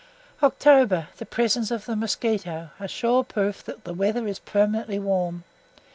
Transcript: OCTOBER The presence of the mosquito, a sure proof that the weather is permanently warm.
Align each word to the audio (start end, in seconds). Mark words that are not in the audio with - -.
OCTOBER 0.41 1.09
The 1.17 1.27
presence 1.27 1.69
of 1.69 1.85
the 1.85 1.95
mosquito, 1.95 2.71
a 2.79 2.87
sure 2.87 3.23
proof 3.23 3.63
that 3.65 3.83
the 3.83 3.93
weather 3.93 4.27
is 4.27 4.39
permanently 4.39 4.97
warm. 4.97 5.43